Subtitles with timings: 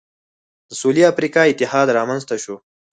[0.69, 2.55] د سوېلي افریقا اتحاد رامنځته شو.